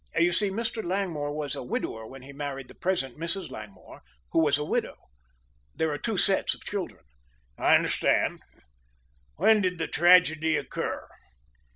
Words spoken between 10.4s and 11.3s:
occur?"